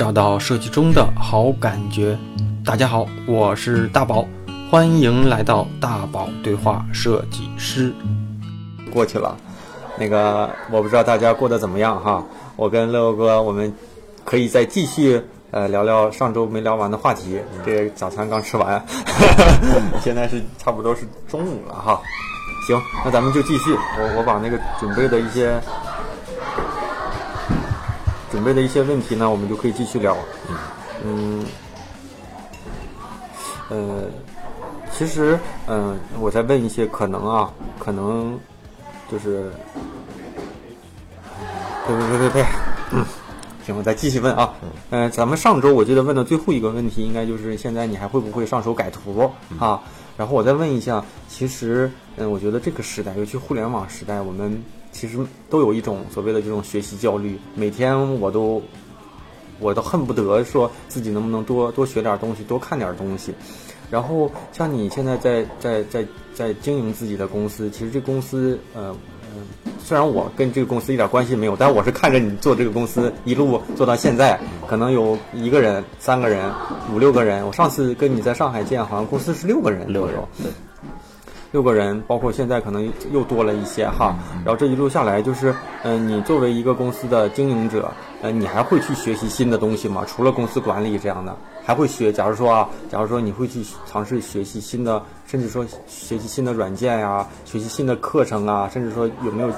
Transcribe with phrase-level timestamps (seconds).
[0.00, 2.18] 找到设计中的好感觉。
[2.64, 4.26] 大家好，我是大宝，
[4.70, 7.92] 欢迎来到大宝对话设计师。
[8.90, 9.36] 过去了，
[9.98, 12.24] 那个我不知道大家过得怎么样哈。
[12.56, 13.70] 我跟乐乐哥，我们
[14.24, 17.38] 可以再继续呃聊聊上周没聊完的话题。
[17.66, 18.82] 这早餐刚吃完，
[20.00, 22.00] 现在是差不多是中午了哈。
[22.66, 23.74] 行，那咱们就继续。
[23.74, 25.60] 我我把那个准备的一些
[28.30, 30.16] 准备的一些问题呢，我们就可以继续聊。
[31.04, 31.44] 嗯，
[33.68, 34.04] 呃，
[34.92, 38.38] 其实，嗯、我在问一些可能啊，可能
[39.10, 39.50] 就是，
[41.86, 42.46] 呸呸呸呸呸，
[43.64, 44.52] 行，我再继续问啊。
[44.90, 49.80] 嗯、咱们上周我记得问的最后一个问题，应该就是现在你还会不会上手改图啊？
[50.16, 55.18] 然后我再问一下，其实，嗯，我觉得这个时代，尤其互联网时代，我们其实
[55.48, 58.62] 都有一种所谓的这种学习焦虑，每天我都
[59.58, 63.32] 我都恨不得说自己能不能多多学点东西，多看点东西。
[63.90, 68.94] 然后像你现在在在在在经营自己的公司，其实这公司呃
[69.34, 69.46] 嗯，
[69.82, 74.38] 虽然我跟这个公司一点关系没有，但我是看着你做这个公司一路做到现在，
[74.68, 76.52] 可能有一个人、三个人、
[76.92, 77.46] 五六个人。
[77.46, 80.20] 我上次跟你在上海见，好像公司是六个人，六个人。
[81.52, 84.16] 六个人，包括现在可能又多了一些哈。
[84.44, 90.04] 然后这一路下来，就是，嗯、你作为一个公司的经营者，呃，你还会去学习新的东西吗？
[90.06, 92.12] 除了公司管理这样的，还会学？
[92.12, 99.50] 假如说啊，假如说你会去尝试学习新的，甚至说学习新的软件呀、学习新的课程啊，甚至说有没有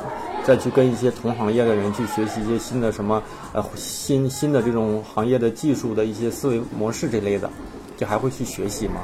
[0.44, 7.50] 再去跟一些同行业的人去学习一些新的什么呃新新的这种行业的技术的一些思维模式这类的，
[7.98, 9.02] 就还会去学习吗？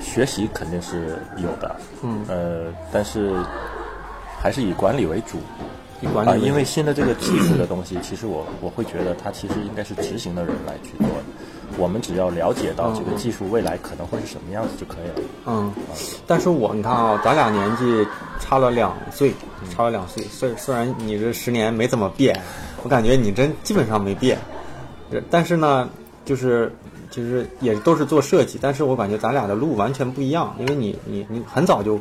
[0.00, 3.34] 学习肯定是有的，嗯，呃，但是
[4.40, 5.38] 还是以管理为主。
[6.12, 11.24] 管理为主因为新的这个技术的东西，其实我我会觉得它其实应该是执行的人来去做的。
[11.78, 15.26] 我们只要了解到这个技术未来可能会是什么样子就可以了。
[15.46, 15.72] 嗯，
[16.26, 18.06] 但是我你看啊，咱俩年纪
[18.38, 19.32] 差了两岁，
[19.74, 20.22] 差了两岁。
[20.24, 22.38] 虽虽然你这十年没怎么变，
[22.82, 24.38] 我感觉你真基本上没变。
[25.10, 25.88] 呃但是呢，
[26.24, 26.70] 就是
[27.14, 31.96] 就是也都是做设计，但是我感觉咱俩的路完全不一样，因为你你你很早就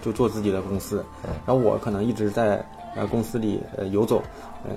[0.00, 1.04] 就做自己的公司，
[1.44, 2.64] 然后我可能一直在
[2.94, 4.22] 呃公司里呃游走，
[4.64, 4.70] 嗯、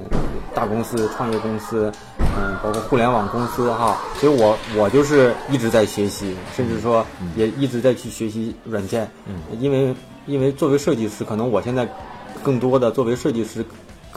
[0.55, 9.95] 大公司、创业公司，嗯、包括互联网公司哈，所以我我就是一直在学习，甚至说也一直在去学习软件，嗯，因为
[10.25, 11.87] 因为作为设计师，可能我现在
[12.41, 13.63] 更多的作为设计师。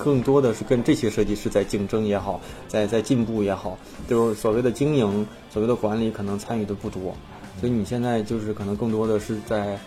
[0.02, 3.76] 更多的是跟这些设计师在竞争也好，在在进步也好，
[4.08, 7.14] 就是所谓的经营、所谓的管理，可能参与的不多，
[7.60, 9.78] 所以你现在就是可能更多的是在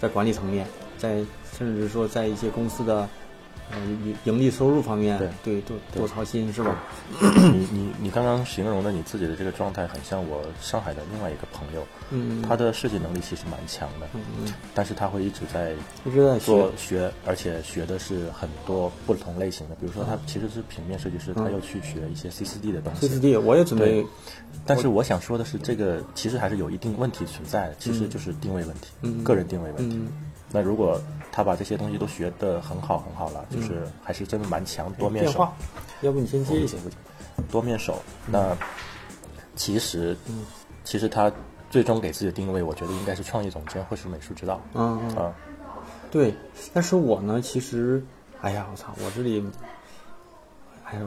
[0.00, 0.66] 在管理层面，
[0.98, 1.24] 在
[1.56, 3.08] 甚至说在一些公司的
[3.72, 6.76] 呃盈盈利收入方面，对对多多操心是吧？
[7.20, 15.72] 你你你刚刚形容的你自己的这个状态，很像我上海的另外一个朋友，嗯，他的设计能力其实蛮强的，嗯但是他会一直在
[16.04, 23.06] 一直在学做学，而且学的是很多不同类型的，比如说他其实是平面设计师，他又去学一些 C 4 D 的东西。
[23.08, 24.04] C 4 D 我也准备，
[24.66, 29.96] 但是我想说的是，这个其实还是有一定问题存在的，其实就是定位问题，个人定位问题。
[29.96, 30.08] 嗯
[30.52, 31.00] 那如果
[31.32, 35.48] 他把这些东西都学得很好很好了，就是还是真的蛮强，多面手
[36.00, 36.76] 要不你先接一下，
[37.50, 38.00] 多面手。
[38.26, 38.56] 那
[39.54, 40.16] 其实，
[40.84, 41.30] 其实他
[41.68, 44.60] 最终给自己的定位，我觉得应该是创意总监或是美术指导。
[44.74, 45.16] 嗯嗯。
[45.16, 45.32] 啊，
[46.10, 46.34] 对，
[46.72, 48.02] 但是我呢，其实，
[48.40, 49.44] 哎呀，我操，我这里，
[50.84, 51.00] 哎呀，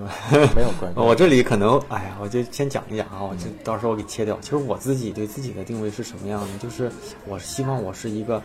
[0.56, 0.96] 没有关系。
[1.02, 4.38] 我这里可能，哎呀，我就先讲一讲啊，我就到时候我给切掉。
[4.42, 6.58] 其实我自己对自己的定位是什么样的？
[6.60, 6.92] 就是
[7.26, 8.42] 我希望我是一个，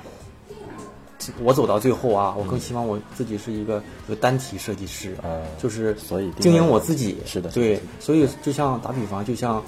[1.43, 7.16] 我走到最后啊，我更希望我自己是一个就单体设计师，嗯就是所以经营我自己。
[7.25, 9.62] 是的对，所以就像打比方，就像。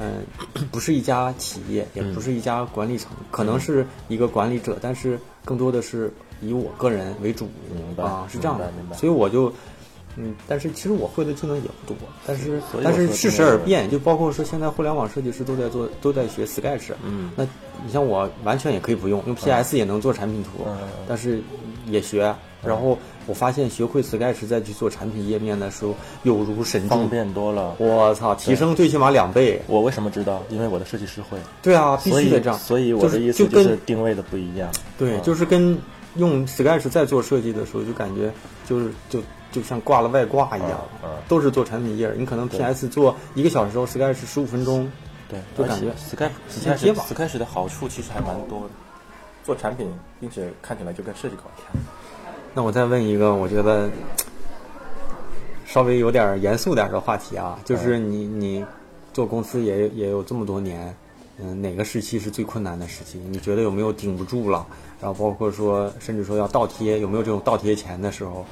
[0.00, 0.24] 嗯，
[0.70, 6.08] 不是一家企业，也嗯不是一家管理层，可能是一个管理者，但是更多的是
[6.40, 8.96] 以我个人为主明白啊，是这样的明白。
[8.96, 9.52] 所以我就，
[10.16, 11.96] 嗯，但是其实我会的技能也不多，
[12.26, 17.44] 但是但是适说这个时而变，就包括说现在互联网设计师都在做，都在学 Sketch，嗯那
[17.84, 20.66] 你像我完全也可以不用，用 PS 也能做产品图，
[21.06, 21.40] 但是
[21.86, 22.34] 也学。
[22.60, 25.94] 然后我发现学会 Sketch 再去做产品页面的时候，
[26.24, 27.08] 有如神助方。
[27.08, 27.76] 便多了。
[27.78, 29.62] 我操，提升最起码两倍。
[29.68, 30.42] 我为什么知道？
[30.50, 32.58] 因为我的设计师会，对啊，必须得这样。
[32.58, 34.68] 所以我的意思就跟是定位的不一样。
[34.98, 35.78] 对，嗯就是跟
[36.16, 38.28] 用 Sketch 在做设计的时候，就感觉
[38.68, 40.78] 就是就就像挂了外挂一样，
[41.26, 42.12] 都是做产品页。
[42.16, 44.90] 你可能 PS 做一个小时后，Sketch 十五分钟，
[45.28, 48.70] 对，就感觉吧 Sky 的好处其实还蛮多的，
[49.44, 49.90] 做产品，
[50.20, 51.84] 并且看起来就跟设计稿一样。
[52.54, 53.88] 那我再问一个，我觉得
[55.66, 58.64] 稍微有点严肃点的话题啊，就是你你
[59.12, 60.94] 做公司也也有这么多年，
[61.38, 63.18] 嗯，哪个时期是最困难的时期？
[63.18, 64.66] 你觉得有没有顶不住了？
[65.00, 68.44] 然后包括说，甚至说要倒贴，有没有这种倒贴钱的时候？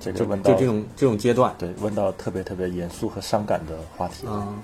[0.00, 4.26] 就这个问到就这种这种阶段，对问到特别特别严肃和伤感的话题。
[4.26, 4.58] 嗯，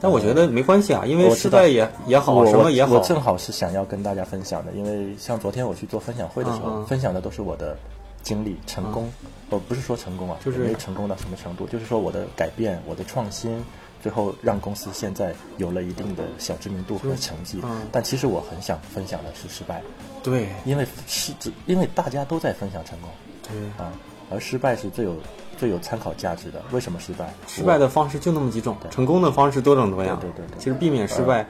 [0.00, 7.76] 但我觉得没关系啊，因为我知道时代也也好，什么也好，我正好是想要跟大家分享的，因为像昨天我去做分享会的时候，嗯嗯分享的都是我的
[8.22, 9.10] 经历、成功。
[9.50, 13.60] 我不是说成功啊，就是没成功到什么程度，就是说我的改变、我的创新，
[14.00, 17.60] 最后让公司现在有了一定的小知名度和成绩。
[17.64, 19.82] 嗯但其实我很想分享的是失败，
[20.22, 23.10] 对因为是指因为大家都在分享成功
[23.42, 23.90] 对，啊，
[24.30, 25.16] 而失败是最有
[25.56, 26.62] 最有参考价值的。
[26.70, 27.32] 为什么失败？
[27.46, 30.18] 失败的方式就那么几种，成功的方式多种多样。
[30.20, 31.46] 对对对对其实避免失败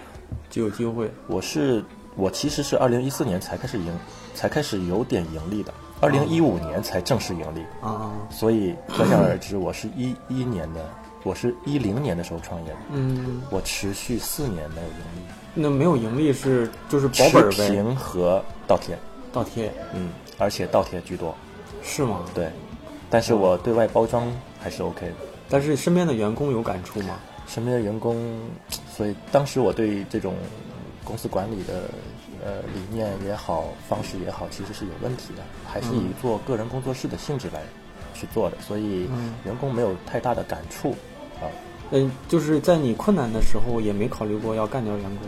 [0.48, 1.10] 就有机会。
[1.26, 1.84] 我是
[2.16, 3.92] 我其实是二零一四年才开始盈，
[4.34, 10.80] 才开始有点盈利的，二零一五年才正式盈利，啊，所以可想而知，我是一一年的，
[11.22, 15.22] 我是一零年的时候创业的，嗯，我持续四年没有盈利，
[15.54, 18.98] 那没有盈利是就是保本儿呗，持平和倒贴，
[19.32, 21.34] 倒贴嗯，而且倒贴居多，
[21.82, 22.20] 是吗？
[22.34, 22.50] 对，
[23.10, 25.14] 但是我对外包装还是 OK 的。
[25.48, 27.18] 但是身边的员工有感触吗？
[27.48, 28.38] 身边的员工，
[28.88, 30.34] 所以当时我对这种
[31.04, 31.82] 公司管理的
[32.44, 37.60] 呃理念也好，方式也好，其实是有问题的，还是以做个人工作室的性质来
[38.14, 39.08] 去做的，所以
[39.44, 40.92] 员工没有太大的感触
[41.40, 41.50] 啊。
[41.90, 45.26] 嗯，就是在你困难的时候，也没考虑过要干掉员工。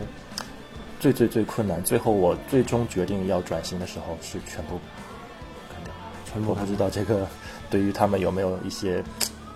[1.01, 4.79] 最最最困难，最后我最终决定要转型的时候，是全部
[5.69, 5.93] 干掉。
[6.31, 7.27] 全部我不知道这个
[7.73, 9.03] 对于他们有没有一些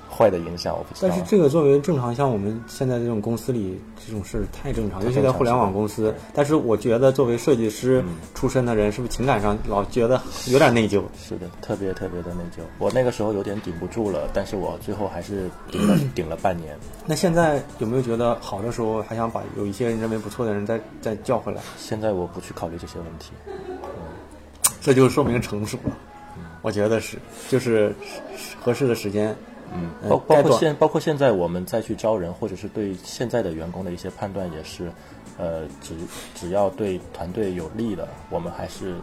[0.10, 1.08] 坏的影响，我不知道。
[1.08, 6.12] 但是这个作为正常，像我们现在这种公司里，这种事太正常，尤其在互联网公司。
[6.34, 8.04] 但是我觉得，作为设计师
[8.34, 11.04] 出身的人，是不是情感上老觉得有点内疚？
[11.16, 12.62] 是的，特别特别的内疚。
[12.80, 16.76] 我那个时候有点顶不住了，但是我最后还是顶了顶了半年。
[17.06, 21.62] 那现在有没有觉得好的时候，还想把有一些认为不错的人再再叫回来？
[21.78, 23.34] 现在我不去考虑这些问题。
[24.82, 25.92] 这就说明成熟了。
[26.68, 27.18] 我觉得是，
[27.48, 27.96] 就是
[28.60, 29.34] 合适的时间。
[29.74, 34.92] 嗯，呃包包括现包括现在我们再去招人，或者是对现在的员工的一些判断，也是，
[35.38, 35.96] 呃，只
[36.36, 38.96] 只要对团队有利的，我们还是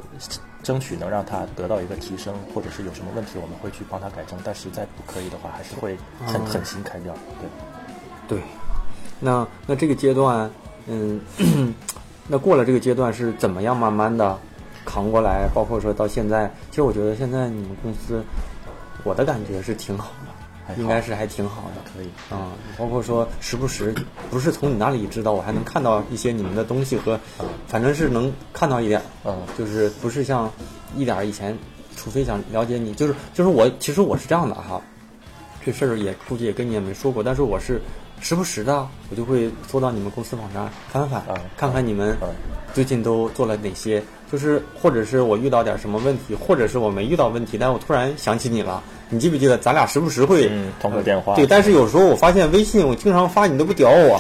[0.62, 4.38] 争取能让他得到一个提升，或者是有什么问题，我们会去帮他改正。
[4.44, 5.96] 但实在不可以的话，还是会
[6.26, 7.14] 狠嗯狠心开掉。
[8.28, 8.44] 对，对，
[9.20, 10.50] 那那这个阶段，
[10.86, 11.18] 嗯，
[12.28, 14.38] 那过了这个阶段是怎么样慢慢的
[14.84, 15.48] 扛过来？
[15.54, 18.22] 包括说到现在，其实我觉得现在你们公司，
[19.02, 21.90] 我的感觉是挺好的，好应该是还挺好的。
[21.92, 22.08] 可以。
[22.34, 23.94] 啊、包括说时不时
[24.30, 27.18] 不是从你那里知道，我还能看到一些你们的东西和，
[27.66, 30.50] 反正是能看到一点儿，嗯就是不是像
[30.96, 31.56] 一点儿以前，
[31.96, 34.80] 除非想了解你，就是就是我其实我是这样的哈，
[35.64, 37.80] 这事儿也估计也跟你也没说过，但是我是
[38.24, 42.28] 时不时的我就会搜到你们公司网站翻翻，嗯看看你们嗯
[42.72, 48.82] 最近都做了哪些，就是或者是我遇到点什么问题，或者是我没遇到问题，但我突然想起你了。
[49.10, 54.18] 你记不记得咱俩时不时会嗯通个电话对，但是有时候我发现微信我经常发你都不屌我，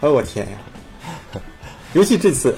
[0.00, 0.58] 哎呦我天呀！
[1.92, 2.56] 尤其这次，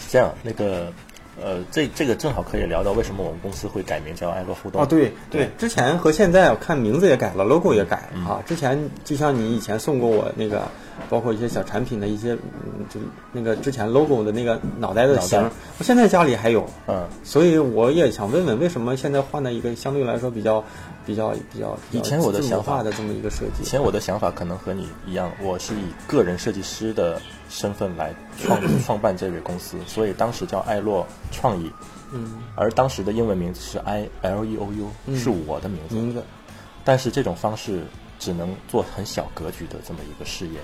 [0.00, 0.92] 是这样，那个
[1.42, 8.42] 呃，这这个正好可以聊到为什么我们公司会改名叫爱乐互动啊，对对，之前和现在我看名字也改了，logo 也改嗯了啊。
[8.46, 10.68] 之前就像你以前送过我那个，
[11.08, 13.00] 包括一些小产品的一些，嗯，就
[13.32, 15.14] 那个之前 logo 的那个脑袋的
[15.78, 20.62] 我现在家里还有，嗯，所以我也想问问，为什么现在换了一个相对来说比较、
[21.04, 23.62] 比较、比较以前我的想法的这么一个设计？
[23.62, 31.70] 以前我的想法可能和你一样，我是以个人设计师的身份来创 创办这个公司，所以当时叫爱洛创意，
[32.12, 35.94] 嗯，而当时的英文名字是 I L E O U，、是我的名字。
[35.94, 36.22] 名字
[36.84, 37.82] 但是这种方式
[38.18, 40.60] 只能做很小格局的这么一个事业，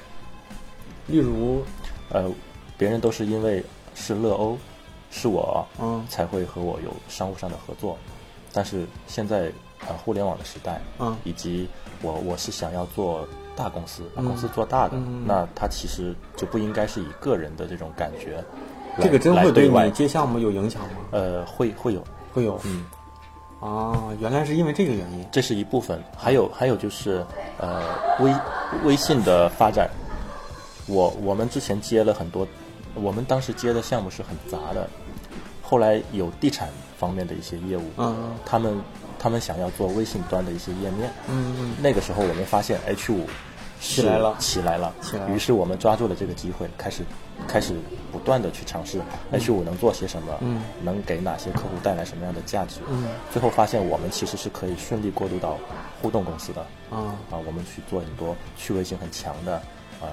[1.06, 1.62] 例如，
[2.10, 2.30] 呃，
[2.78, 3.62] 别人都是因为
[3.94, 4.56] 是乐欧，
[5.10, 7.96] 是我，嗯才会和我有商务上的合作。
[8.52, 9.50] 但是现在
[9.88, 11.68] 呃互联网的时代，嗯以及
[12.02, 18.44] 我我是想要做大公司，把公司做大的，嗯那它其实就不应该是以个人的这种感觉，
[19.00, 20.98] 这个真会对你接项目有影响吗？
[21.10, 22.84] 呃会会有，会有，嗯，
[23.60, 25.26] 啊，原来是因为这个原因。
[25.32, 27.24] 这是一部分，还有还有就是
[27.58, 27.82] 呃
[28.20, 28.34] 微
[28.84, 29.88] 微信的发展，
[30.92, 32.46] 我我们之前接了很多，
[32.94, 34.86] 我们当时接的项目是很杂的，
[35.62, 36.68] 后来有地产
[36.98, 38.34] 方面的一些业务，嗯。
[38.44, 38.78] 他们
[39.18, 41.74] 他们想要做微信端的一些页面，嗯嗯。
[41.80, 43.26] 那个时候我们发现 H 五
[43.80, 44.36] 起来了。
[44.38, 45.30] 起来了，起来了。
[45.34, 47.02] 于是我们抓住了这个机会，开始
[47.48, 47.74] 开始
[48.12, 50.62] 不断的去尝试 H 五能做些什么，嗯。
[50.82, 53.06] 能给哪些客户带来什么样的价值，嗯。
[53.32, 55.56] 最后发现我们其实是可以顺利过渡到
[56.02, 59.62] 互动公司的，啊啊，我们去做很多趣味性很强的，
[60.02, 60.08] 呃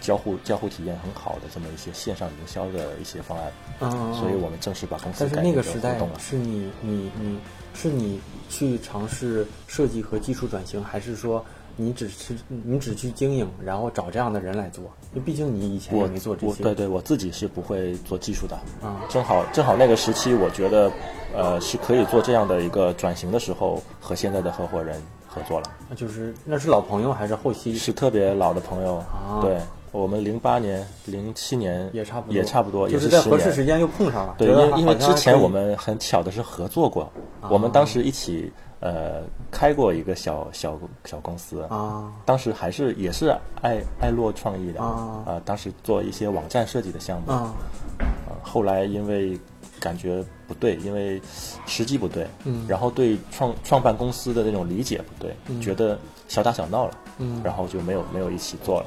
[0.00, 5.98] 交互交互体验很好的这么一些线上营销的一些方案，嗯，所以我们正式把公司但是改那个时代。
[6.18, 7.38] 是你你你
[7.74, 11.44] 是你去尝试设计和技术转型，还是说
[11.76, 14.84] 你只是你只去经营，然后找这样的人来做？
[15.12, 16.46] 因为毕竟你以前也我没做这些。
[16.46, 18.58] 我对对，我自己是不会做技术的。
[18.82, 20.90] 嗯正好正好那个时期，我觉得
[21.34, 27.76] 呃是可以做这样的一个转型的时候，和现在的合伙人合作了，那就是那是老朋友还是后期？
[27.76, 28.96] 是特别老的朋友。
[28.96, 29.58] 啊对
[29.92, 34.34] 我们零八年、零七年也差不多，也差不多，就是在合适时间又碰上了。
[34.38, 37.10] 对，因为因为之前我们很巧的是合作过，
[37.50, 47.52] 我们当时一起呃开过一个小小小公司啊当时还是也是爱爱洛创意的啊呃，当时做一些网站设计的项目，啊
[47.98, 49.38] 呃后来因为
[49.80, 51.20] 感觉不对，因为
[51.66, 58.86] 时机不对，嗯然后对创创办公司的那种理解不对，觉得小打小闹了，嗯然后就没有没有一起做了。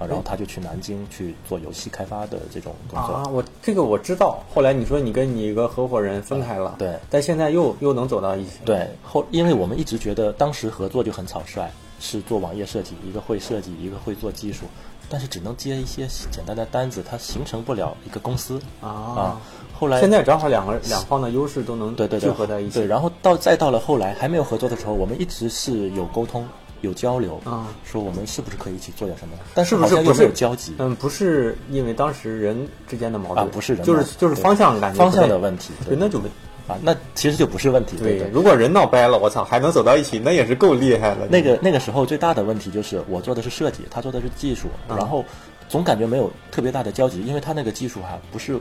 [0.00, 3.12] 啊，然后他就去南京去做游戏开发的这种工作。
[3.12, 3.24] 啊！
[3.30, 4.42] 我这个我知道。
[4.52, 8.52] 后来你说你跟你一个合伙人分开了，对但现在又又能走到一起。
[8.64, 14.64] 对，后因为我们一直觉得当时合作就很草率，是做网页设计，一个会设计，一个会做技术，
[15.10, 19.40] 但是只能接一些简单的单子，它形成不了一个公司啊啊。
[19.78, 22.80] 后来现在正好两个两方的优势都能聚对对对合在一起。
[22.80, 26.46] 对，然后到再到了后来还没有合作的时候，我们一直是有沟通。
[26.82, 29.34] 有交流啊说我们是不是可以一起做点什么？
[29.54, 33.48] 但是不是不是有交集嗯，不是因为当时人之间的矛盾啊？
[33.52, 36.28] 不是人就是就是方向感觉方向的问题，对，那就没
[36.68, 38.28] 啊，那其实就不是问题，对？
[38.32, 41.26] 如果人闹掰了，我操，还能走到一起，那也是够厉害了。
[41.28, 45.24] 那个那个时候最大的问题就是我做的是设计，他做的是技术，嗯然后
[45.68, 48.58] 总感觉没有特别大的交集，因为他那个技术哈不是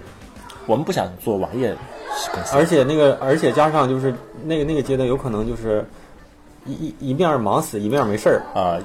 [0.66, 1.76] 我们不想做网页
[2.54, 5.86] 而且那个，而且加上就是那个那个阶段，有可能就是
[6.70, 8.44] 一一一面忙死，一面没事儿。
[8.54, 8.78] 啊、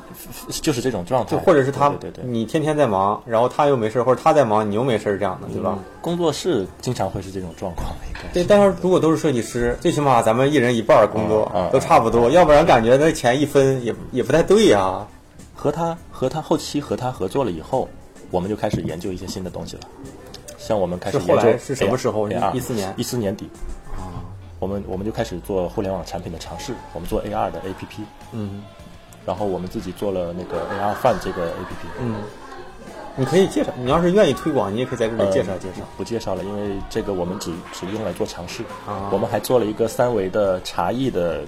[0.48, 5.74] 就是这种状态，就或者是他，对对你天天在忙，然后他又没事儿，或者他在忙，你又没事儿，这样的，对吧？
[5.76, 7.88] 嗯工作室经常会是这种状况，
[8.30, 15.06] 对，但是如果都是设计师，最起码咱们一人一半儿工作、嗯嗯都差不多，要不然感觉那钱一分也也不太对呀、
[15.54, 17.88] 和他和他后期和他合作了以后，
[18.30, 19.82] 我们就开始研究一些新的东西了。
[20.58, 22.94] 像我们开始研究后来是什么时候 AR 14年。
[22.98, 23.48] 一四年底
[24.64, 28.00] 我们我们就开始做互联网产品的尝试，我们做 AR 的 APP，
[28.32, 28.62] 嗯
[29.26, 31.84] 然后我们自己做了那个 AR Fun 这个 APP。
[32.00, 32.14] 嗯，
[33.14, 35.82] 你可以介绍，你要是愿意推广，你也可以在这里呃介绍介绍。
[35.98, 38.62] 不介绍了，因为这个我们只只用来做尝试。
[38.86, 41.42] 啊我们还做了一个三维的茶艺的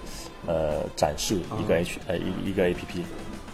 [0.46, 3.02] 呃展示，一个 H 呃一一个 APP。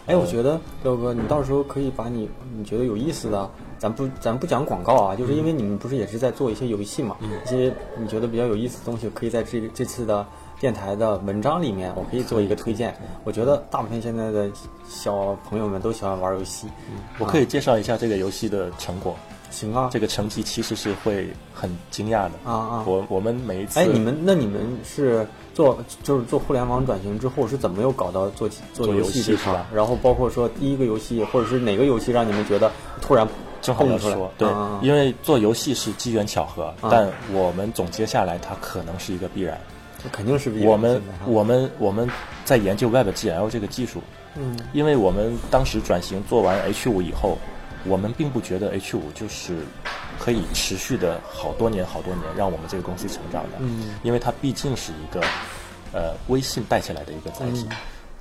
[0.07, 3.49] 哎，我觉得彪哥，你到时候可以把你你觉得有意思的，
[3.83, 10.25] 咱不咱不讲广告啊，就是因为你们不是也是在做一些游戏嘛，一些你觉得比较有意思的东西，可以在这这次的
[10.61, 12.95] 电台的文章里面，我可以做一个推荐。
[13.25, 14.49] 我觉得大部分现在的
[14.89, 16.69] 小朋友们都喜欢玩游戏，
[17.19, 19.17] 我可以介绍一下这个游戏的成果。
[19.51, 29.67] 行啊，这个成绩其实是会很惊讶的啊啊我我们每一次，哎，你们那你们是做就是做互联网转型之后是怎么又搞到做做游戏戏这块？
[29.75, 32.71] 然后包括说第一个游戏或者是哪个游戏让你们觉得
[33.03, 33.29] 突然
[33.63, 39.59] 正好要说，对，啊因为做游戏是机缘巧合，但我们总结下来，它可能是一个必然。
[40.11, 42.11] 肯定是必然我们我们我们
[42.45, 44.03] 在研究 WebGL 这个技术，
[44.35, 44.59] 嗯。
[44.73, 47.39] 因为我们当时转型做完 H 五以后，
[47.85, 49.59] 我们并不觉得 H 五就是
[50.19, 53.95] 可以持续的好多年好多年让我们这个公司成长的，嗯。
[54.03, 55.21] 因为它毕竟是一个
[55.93, 57.69] 呃微信带起来的一个载体，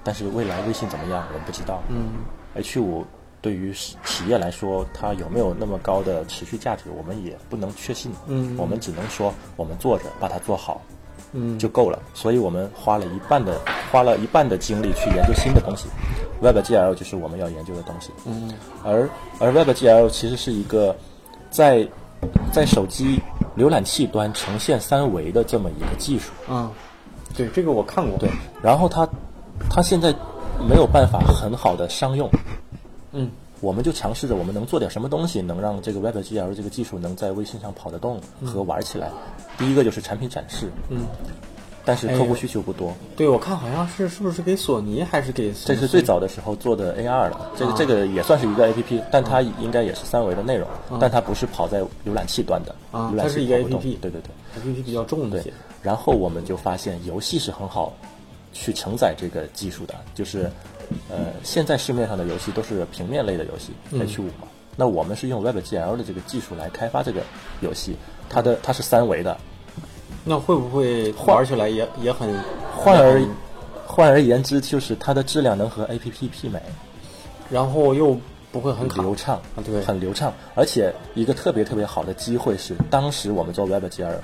[0.03, 2.13] 但是未来微信怎么样我们不知道，嗯。
[2.53, 3.03] H 五
[3.41, 8.12] 对于企业来说，它有没有那么高的持续价值，我们也不能确信。
[8.27, 10.79] 嗯我们只能说我们做着把它做好
[11.33, 11.98] 嗯就够了。
[12.13, 13.60] 所以我们花了一半的
[13.91, 15.88] 花了一半的精力去研究新的东西
[16.41, 18.12] ，WebGL 就是我们要研究的东西。
[18.25, 20.95] 嗯而而 WebGL 其实是一个
[21.50, 21.88] 在
[22.53, 23.19] 在手机
[23.57, 26.31] 浏览器端呈现三维的这么一个技术。
[26.48, 26.69] 嗯，
[27.36, 28.29] 对这个我看过，对，
[28.62, 29.10] 然后它
[29.69, 30.13] 它现在
[30.69, 32.29] 没有办法很好的商用。
[33.12, 33.30] 嗯。
[33.60, 39.12] 我们就尝试着我们能做点什么东西，能让这个 WebGL 这个技术能在微信上跑得动和玩起来。
[39.56, 41.06] 第一个就是产品展示，嗯，
[41.86, 42.91] 但是客户需求不多。
[43.15, 47.75] 对我看好像是是不是给索尼还是给这是最早的时候做的 AR 了，这个、啊。
[47.77, 50.68] 这个也算是一个 APP，但它应该也是三维的内容，
[51.00, 54.10] 但它不是跑在浏览器端的，浏览啊它是一个器跑不动 APP 对。
[54.10, 55.39] 对对 APP 比较重一对。
[55.44, 55.53] 些。。
[55.84, 57.94] 然后我们就发现游戏是很好
[58.53, 60.50] 去承载这个技术的，就是
[61.10, 64.48] 呃，现在市面上的游戏都是平面类的游戏，H 五嘛。
[64.75, 67.21] 那我们是用 WebGL 的这个技术来开发这个
[67.60, 67.95] 游戏，
[68.29, 69.38] 它的它是三维的，
[70.24, 72.33] 那会不会玩起来也也很
[72.75, 73.21] 换而
[73.86, 76.62] 换而言之，就是它的质量能和 APP 媲美。
[77.50, 78.17] 然后又
[78.51, 80.33] 不会很卡流畅啊对很流畅。
[80.55, 84.19] 而且一个特别特别好的机会是，当时我们做 WebGL。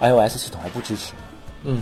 [0.00, 1.12] iOS 系统还不支持，
[1.62, 1.80] 嗯，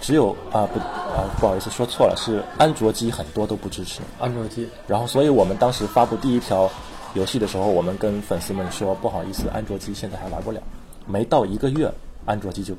[0.00, 4.00] 只有啊不啊不好意思说错了，是安卓机很多都不支持。
[4.18, 6.70] 安卓机，然后，所以我们当时发布第一条
[7.14, 10.60] 游戏的时候，我们跟粉丝们说不好意思，安卓机现在还玩不了。
[11.06, 11.92] 没到一个月，
[12.24, 12.74] 安卓机就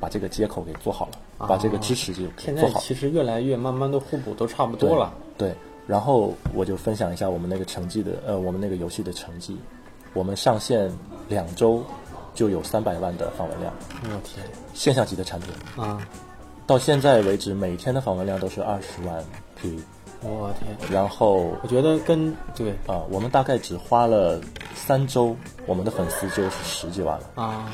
[0.00, 2.80] 把这个接口给做好了，把这个支持就给现在做好。
[2.80, 5.12] 其实越来越慢慢的互补都差不多了。
[5.38, 5.54] 对，
[5.86, 9.56] 然后我就分享一下我们那个成绩的呃，我们那个游戏的成绩，
[10.14, 10.90] 我们上线
[11.28, 11.84] 两周
[12.34, 13.72] 就有三百万的访问量，
[14.04, 15.50] 我天现象级的产品。
[15.76, 16.00] 啊！
[16.70, 19.24] 到现在为止，每天的访问量都是二十万
[19.60, 19.80] PV，
[20.22, 24.40] 我天，然后我觉得跟对啊、我们大概只花了
[24.72, 25.34] 三周，
[25.66, 27.42] 我们的粉丝就是十几万了。
[27.42, 27.68] 啊，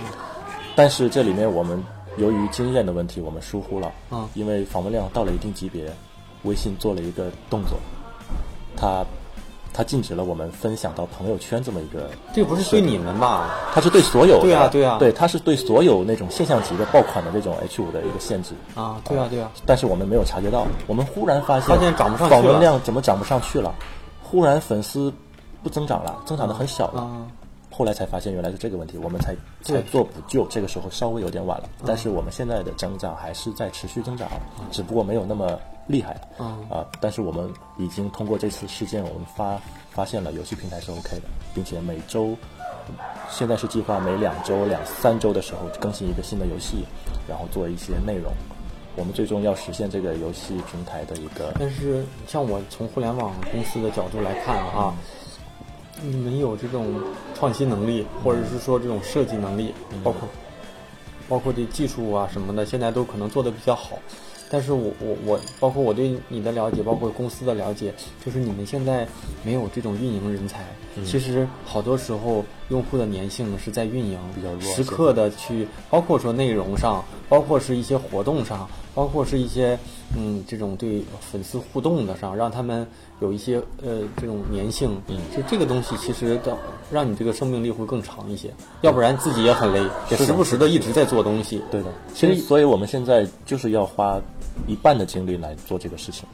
[0.75, 1.85] 但是这里面我们
[2.17, 3.93] 由于经验的问题，我们疏忽了。
[4.11, 5.93] 嗯因为访问量到了一定级别，
[6.45, 7.79] 微信做了一个动作，
[8.79, 9.05] 它
[9.77, 13.51] 它禁止了我们分享到朋友圈这么一个，这个不是对你们吧？
[13.75, 18.55] 它是对所有的，对啊对啊对，它是对所有那种现象级的爆款的这种 H 五的一个限制。
[18.75, 23.75] 啊，对啊，对啊，但是我们没有察觉到，我们忽然发现发现涨不上去了访问量怎么涨不上去了？
[24.23, 25.13] 忽然粉丝
[25.63, 27.03] 不增长了，增长的很小了。
[27.03, 27.27] 啊
[27.77, 30.47] 后来才发现原来是这个问题，我们才才做补救。
[30.47, 34.27] 这个时候稍微有点晚了，但是我们现在的增长还是在持续增长，
[34.73, 36.19] 只不过没有那么厉害。
[36.39, 42.35] 嗯啊，但是我们已经通过这次事件，我们发发现了游戏平台是 OK 的，并且每周
[43.29, 46.87] 现在是计划每两周、两三周的时候更新一个新的游戏，
[47.29, 48.33] 然后做一些内容。
[48.97, 54.95] 我们最终要实现这个游戏平台的一个但是像我从互联网公司的角度来看啊，
[55.26, 55.26] 你
[56.05, 56.95] 们有这种
[57.35, 59.73] 创新能力，或者是说这种设计能力，
[60.03, 60.29] 包括
[61.29, 63.99] 包括这技术啊什么的，现在都可能做的比较好。
[64.49, 67.93] 但是我我我，包括我对你的了解，包括公司的了解，
[68.25, 69.05] 就是你们现在
[69.43, 70.65] 没有这种运营人才。
[71.05, 79.79] 其实好多时候，用户的粘性是在运营，比较弱时刻的去，包括说内容上，包括是一些活动上，包括是一些
[80.17, 82.85] 嗯这种对粉丝互动的上，让他们
[83.21, 84.99] 有一些呃这种粘性。
[85.09, 86.57] 嗯就这个东西其实的
[86.91, 91.63] 让你这个生命力会更长一些，要不然自己也很累，也时不时的一直在做东西。
[91.71, 91.93] 对的。
[92.15, 94.19] 其实所以我们现在就是要花
[94.67, 96.27] 一半的精力来做这个事情。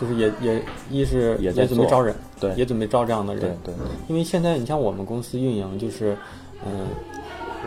[0.00, 3.72] 就是也也一是也在准备招人，对也准备招这样的人，对
[4.08, 6.16] 因为现在你像我们公司运营，就是
[6.64, 6.86] 嗯，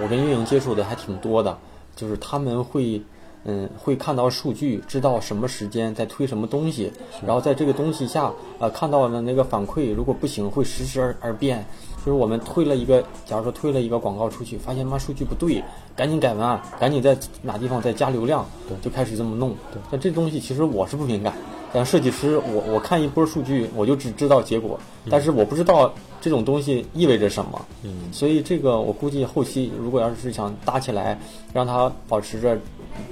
[0.02, 1.58] 我跟运营接触的还挺多的，
[1.96, 3.02] 就是他们会
[3.46, 6.92] 嗯会看到数据，知道什么时间在推什么东西，
[7.26, 11.66] 然后在这个东西下呃看到了那个反馈，如果不行会实时而而变。
[12.06, 15.64] 就是我们推了一个，假如说推了一个广告出去，发现妈数据不对，
[15.96, 18.46] 赶紧改文案，赶紧在哪地方再加流量，
[18.84, 19.56] 就开始这么弄。
[19.74, 21.34] 对，但这东西其实我是不敏感，
[21.74, 24.80] 但设计师我我看一波数据，我就只知道结果，
[25.10, 27.60] 但是我不知道这种东西意味着什么。
[27.82, 31.20] 嗯，所以这个我估计后期如果要是想搭起来，
[31.54, 32.56] 让它保持着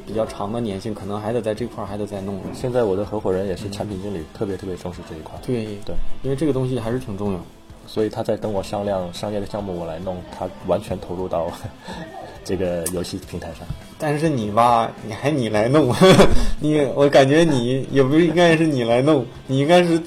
[0.06, 2.39] 比较长的粘性，可能还得在这块儿还得再弄。
[2.54, 5.34] 现在我的合伙人也是产品经理，特别特别重视这一块。
[5.46, 7.39] 对对，因为这个东西还是挺重要。
[7.86, 11.52] 所以他在跟我商量商业的项目，我来弄，他完全投入到
[12.46, 13.67] 这个游戏平台上。
[14.00, 15.93] 但是你吧，你还你来弄，
[16.62, 20.02] 你我感觉你也不应该是你来弄，你应该是，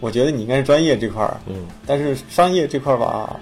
[0.00, 3.38] 我觉得你应该是专业这块儿，嗯，但是商业这块儿吧，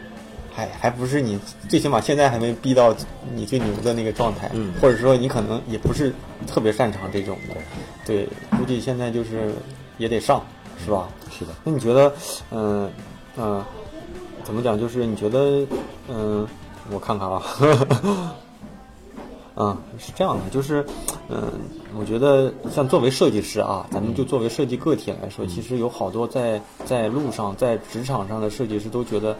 [0.61, 2.94] 还还不是你最起码现在还没逼到
[3.35, 6.12] 你最牛的那个状态，嗯或者说你可能也不是
[6.46, 7.55] 特别擅长这种的，
[8.05, 9.53] 对，估计现在就是
[9.96, 10.44] 也得上，
[10.85, 11.09] 是吧？
[11.31, 12.12] 是的，那你觉得，
[12.51, 12.90] 嗯、
[13.38, 13.64] 嗯、
[14.44, 14.79] 怎么讲？
[14.79, 15.66] 就是你觉得，
[16.09, 16.46] 嗯、
[16.90, 17.42] 我看看啊，
[19.61, 20.83] 嗯，是这样的，就是，
[21.29, 21.53] 嗯、
[21.99, 29.37] 我觉得像作为设计师啊，咱们就作为设计个体来说，其实有好多在在路上、在职场上的设计师都觉得，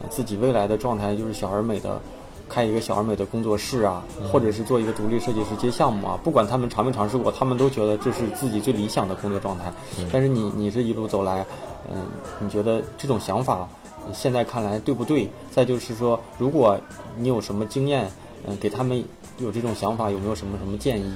[0.00, 2.00] 呃自己未来的状态就是小而美的。
[2.46, 9.72] 开一个小而美的工作室啊，或者是做一个独立设计师接项目啊，不管他们尝没尝试过，他们都觉得这是自己最理想的工作状态。
[10.12, 11.44] 但是你你这一路走来，
[11.90, 12.02] 嗯，
[12.38, 13.66] 你觉得这种想法
[14.12, 15.26] 现在看来对不对？
[15.50, 16.78] 再就是说，如果
[17.16, 18.10] 你有什么经验，
[18.46, 19.02] 嗯，给他们
[19.38, 21.12] 有这种想法，有没有什么什么建议？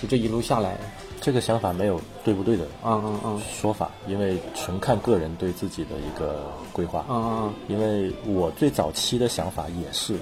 [0.00, 0.76] 就这一路下来，
[1.20, 7.04] 这个想法没有对不对的嗯嗯嗯说法，因为纯看个人对自己的一个规划。
[7.08, 10.16] 嗯嗯因为我最早期的想法也是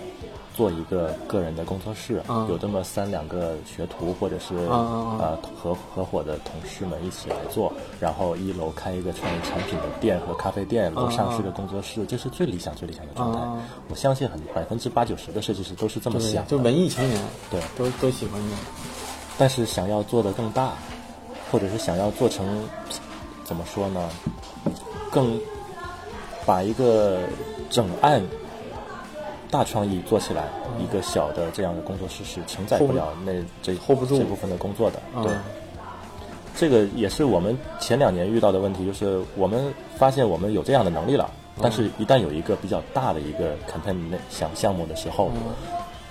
[0.61, 13.41] 做一个个人的工作室，嗯有这么三两个学徒或者是、呃合合伙的同事们一起来做，然后一楼开一个创意产品的店和咖啡店，楼上是个工作室，这是最理想最理想的状态。
[13.89, 16.51] 我相信很百分之八九十的设计师都是这么想，的。
[16.51, 17.19] 就文艺青年，
[17.51, 18.59] 对都都喜欢这样。
[19.39, 20.75] 但是想要做的更大，
[21.51, 22.47] 或者是想要做成，
[23.45, 24.11] 怎么说呢？
[25.11, 25.41] 更
[26.45, 27.21] 把一个
[27.71, 28.23] 整案
[29.51, 30.45] 大创意做起来，
[30.79, 33.33] 一个小的这样的工作室是承载不了那
[33.63, 34.19] 这 hold 不住。
[34.19, 35.03] 这部分的工作的。
[35.17, 35.25] 嗯。
[35.25, 35.33] 对，
[36.57, 45.31] 这个也是我们前两年遇到的问题，就是我们发现我们有这样的能力了，但是一旦有一个比较大的一个 campaign 那项项目的时候，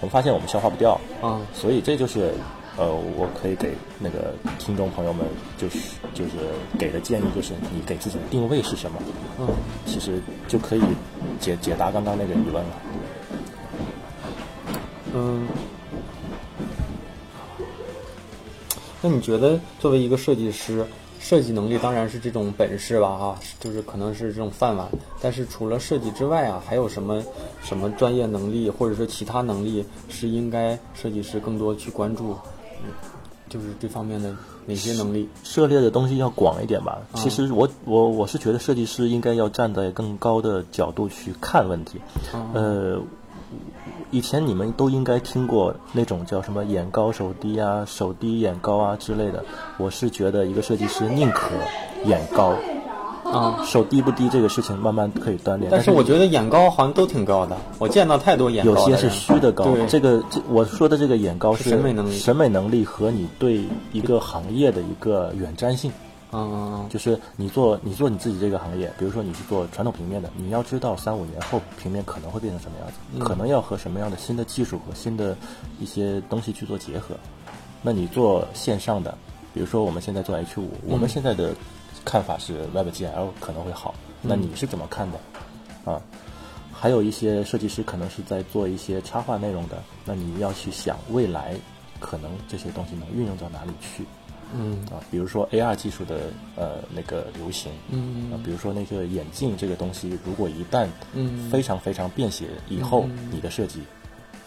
[0.02, 2.34] 我们发现我们消化不掉，啊所以这就是
[2.78, 5.26] 呃，我可以给那个听众朋友们
[5.58, 5.78] 就是
[6.14, 6.32] 就是
[6.78, 8.98] 给的建议，就是你给自己的定位是什么，
[9.40, 9.48] 嗯。
[9.86, 10.82] 其实就可以
[11.40, 12.70] 解解答刚刚那个疑问了。
[15.14, 15.48] 嗯。
[19.02, 20.86] 那你觉得作为一个设计师，
[21.22, 24.90] 设计能力当然是这种本事吧，哈，就是可能是这种饭碗。
[25.22, 27.24] 但是除了设计之外啊，还有什么
[27.64, 32.36] 什么专业能力，或者说其他能力是应该设计师更多去关注？
[32.84, 32.92] 嗯，
[33.48, 35.30] 就是这方面的哪些能力？
[35.46, 37.00] 涉猎的东西要广一点吧。
[37.16, 42.02] 其实我我我是觉得设计师应该要站在更高的角度去看问题。
[42.54, 43.02] 呃，
[44.12, 49.44] 以前你们都应该听过那种叫什么眼高手低啊、手低眼高啊之类的。
[49.78, 51.52] 我是觉得一个设计师宁可
[52.06, 52.56] 眼高，
[53.32, 55.70] 啊，手低不低这个事情慢慢可以锻炼。
[55.70, 65.92] 但是我觉得眼高好像都挺高的，我见到太多眼高有些是虚的高对，这个这我说的这个眼高是审美能力审美能力和你对一个行业的一个远瞻性。
[66.32, 75.36] 嗯嗯就是你做你做你自己这个行业，比如说你是做传统平面的，你要知道三五年后平面可能会变成什么样子，可能要和什么样的新的技术和新的
[75.80, 77.16] 一些东西去做结合。
[77.82, 79.18] 那你做线上的，
[79.54, 81.56] 比如说我们现在做 H 五、我们现在的
[82.06, 85.92] 看法是 WebGL 可能会好，那你是怎么看的？
[85.92, 86.00] 啊，
[86.72, 91.56] 还有一些设计师可能是在做一些插画内容的，那你要去想未来
[92.00, 94.06] 可能这些东西能运用到哪里去。
[94.54, 94.80] 嗯。
[94.92, 98.32] 啊，比如说 AR 技术的呃那个流行，嗯。
[98.32, 101.50] 啊，比如说那个眼镜这个东西，如果一旦嗯。
[101.50, 103.82] 非常非常便携以后，你的设计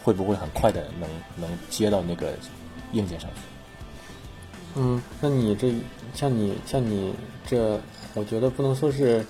[0.03, 2.33] 会不会很快的能能接到那个
[2.91, 3.41] 硬件上去？
[4.75, 5.71] 嗯，那你这
[6.15, 7.13] 像你像你
[7.45, 7.79] 这，
[8.15, 9.23] 我觉得不能说是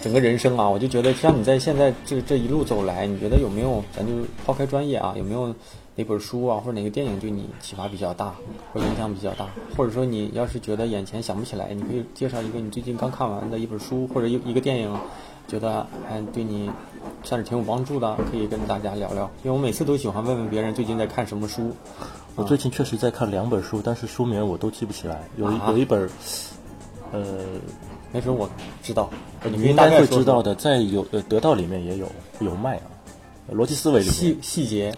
[0.00, 4.12] 整个人生啊，我就觉得像你在现在这这一路走来，你觉得有没有，咱就
[4.44, 5.54] 抛开专业啊，有没有
[5.94, 8.34] 哪本书啊或者哪个电影对你启发比较大，
[8.72, 9.46] 或者影响比较大？
[9.76, 14.96] 或者说你要是觉得眼前想不起来，你可以介绍一个你最近刚看完的一本书或者一一个电影，
[15.46, 16.70] 觉得嗯对你
[17.22, 19.30] 算是挺有帮助的，可以跟大家聊聊。
[19.44, 21.72] 因为我每次都喜欢问问别人最近在看什么书。
[22.34, 25.20] 我最近确实在看两本书，但是书名我都记不起来。
[25.36, 26.08] 有一、啊有一本，
[27.12, 27.22] 呃，
[28.10, 28.48] 没准我
[28.82, 29.10] 知道，
[29.44, 34.94] 你应该会知道的，在有呃得到里面也有有卖啊，逻辑思维里面细细节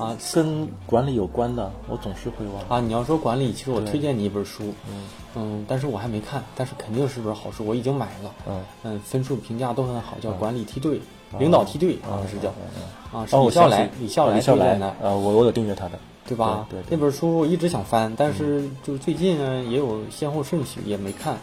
[0.00, 2.62] 啊跟管理有关的，我总是会忘。
[2.68, 2.80] 啊！
[2.80, 4.72] 你要说管理，其实我推荐你一本书，
[5.34, 10.98] 嗯但是我还没看，但是肯定是本好书，我已经买了，嗯嗯，分数评价都很好，叫《管理梯队》，
[11.38, 12.48] 领导梯队好像是叫
[13.12, 16.66] 啊，是哦，李笑来，李笑来李笑来推荐的，呃，我我有订阅他的，对吧？
[16.70, 21.36] 对对那本书我一直想翻，但是就最近呢也有先后顺序，也没看，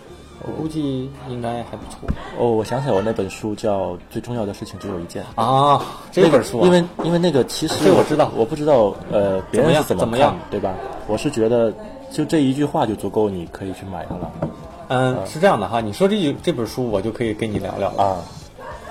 [0.44, 2.00] 我估计应该还不错
[2.38, 5.24] 哦，我想起来，我那本书叫《最重要的事情只有一件》。
[5.42, 5.82] 啊。
[6.12, 10.74] 这本书啊，因为因为那个其实这我知道我不知道呃别人是怎么怎么样看，对吧？
[11.08, 11.74] 我是觉得
[12.12, 14.32] 就这一句话就足够，你可以去买它了
[14.90, 18.04] 嗯，是这样的哈，你说这句这本书，我就可以跟你聊聊了。
[18.04, 18.18] 啊。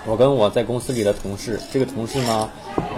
[0.08, 2.48] 我跟我在公司里的同事，这个同事呢，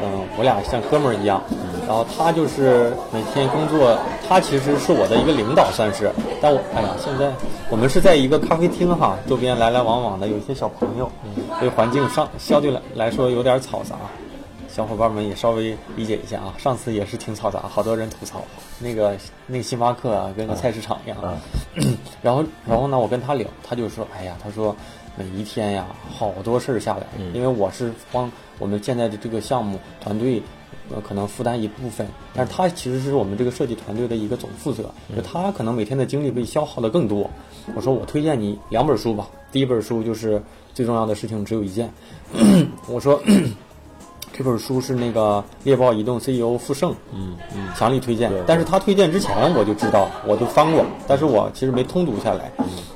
[0.02, 1.42] 嗯，我俩像哥们儿一样。
[1.88, 3.98] 然后他就是每天工作，
[4.28, 6.12] 他其实是我的一个领导，算是。
[6.38, 7.32] 但我哎呀，现在
[7.70, 11.10] 我们是在一个咖啡厅哈，周边来来往往的有一些小朋友，
[11.58, 13.96] 所以环境上相对来来说有点嘈杂。
[14.68, 18.42] 小伙伴们也稍微理解一下啊，上次也是挺嘈杂，好多人吐槽
[18.78, 21.18] 那个那个星巴克啊，跟个菜市场一样。
[21.22, 21.40] 啊
[22.20, 24.76] 然后然后呢，我跟他聊，他就说，哎呀，他说
[25.16, 30.42] 每一天呀，好多事儿下来，因为我是帮我们现在的这个项目团队。
[30.90, 37.28] 呃，可能负担一部分，但是他其实是我们这个设计团队的一个总负责，就他可能每天的精力被消耗的更多。
[37.74, 41.92] 我说我推荐你两本书吧，第一本书就是最重要的事情只有一件。
[42.88, 43.20] 我说
[44.32, 48.32] 这本书是那个猎豹移动 CEO 傅盛，嗯嗯强力推荐。
[48.46, 52.50] 但是他推荐之前我就知道，我就翻过，但是我其实没通读下来。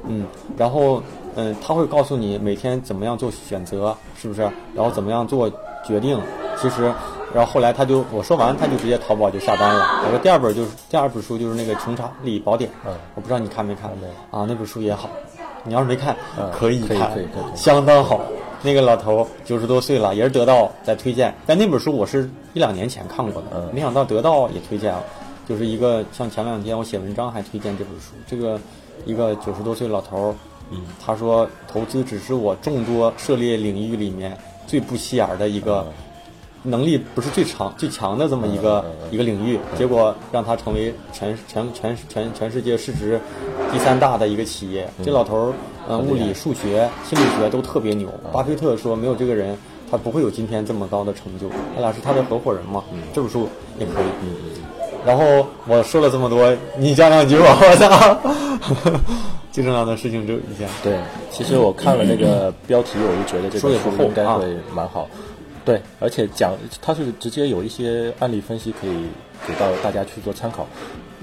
[0.09, 0.25] 嗯，
[0.57, 1.03] 然后
[1.35, 4.43] 嗯，他会告诉你每天怎么样做选择，是不是？
[4.75, 5.51] 然后怎么样做
[5.85, 6.19] 决定。
[6.61, 6.93] 其实，
[7.35, 10.03] 然后后来他就我说完，他就直接淘宝就下单了。
[10.05, 12.93] 我说第二本就是第二本书就是那个《穷查理宝典》，嗯。
[13.15, 13.91] 我不知道你看没看。
[14.01, 14.45] 没啊？
[14.47, 15.09] 那本书也好，
[15.65, 17.57] 你要是没看，嗯可以可以看可以可以可以。
[17.57, 18.21] 相当好。
[18.65, 23.69] 那个老头九十多岁了，也是得到在推荐，但那本书我是一两年前看过的，嗯。
[23.73, 25.03] 没想到得到也推荐了，
[25.49, 28.61] 就是一个像前两天我写文章还推荐这本书，这个
[29.05, 30.35] 一个九十多岁老头儿
[30.71, 35.87] 嗯，他说投资只是我众多涉猎领域里面最不起眼儿的一个。
[36.63, 43.21] 能力不是最强最强的这么一个、一个领域，结果让他成为全全全全全世界市值
[43.73, 44.89] 第三大的一个企业。
[45.05, 45.53] 这老头儿，
[45.89, 48.09] 嗯，物理、数学、心理学都特别牛。
[48.33, 49.57] 巴菲特说，没有这个人，
[49.91, 51.49] 他不会有今天这么高的成就。
[51.75, 52.85] 他俩是他的合伙人嘛？
[53.13, 53.49] 这本书
[53.79, 54.05] 也可以。
[55.05, 58.19] 然后我说了这么多，你讲两句吧，我操！
[59.51, 60.67] 最重要的事情只有一件。
[60.83, 60.97] 对，
[61.31, 65.09] 其实我看了那个 标题，我就觉得这说也不厚本书应该啊会蛮好。
[65.65, 69.07] 对，而且讲它是直接有一些案例分析可以
[69.47, 70.67] 给到大家去做参考。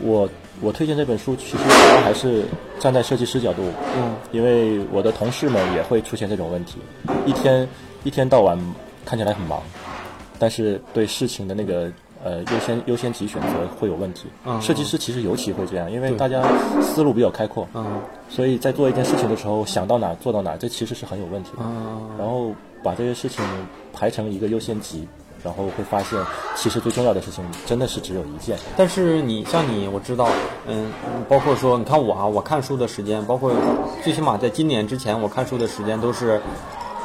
[0.02, 0.30] 我
[0.62, 2.46] 我推荐这本书，其实主要还是
[2.80, 3.64] 站在设计师角度，
[3.98, 6.78] 嗯，因为我的同事们也会出现这种问题，
[7.26, 7.68] 一天
[8.06, 8.58] 一天到晚
[9.06, 9.62] 看起来很忙，
[10.38, 11.92] 但是对事情的那个
[12.24, 13.48] 呃优先优先级选择
[13.78, 14.28] 会有问题。
[14.46, 16.42] 嗯设计师其实尤其会这样，因为大家
[16.82, 18.00] 思路比较开阔，嗯
[18.30, 21.64] 所以在做一件事情的时候，想到哪做到哪，这其实是很有问题的。
[21.64, 23.44] 嗯然后把这些事情
[23.94, 25.08] 排成一个优先级，
[25.44, 26.20] 然后会发现，
[26.56, 28.58] 其实最重要的事情真的是只有一件。
[28.78, 30.28] 但是你像你，我知道，
[30.68, 30.92] 嗯，
[31.28, 33.52] 包括说，你看我啊，我看书的时间，包括
[34.04, 36.42] 最起码在今年之前，我看书的时间都是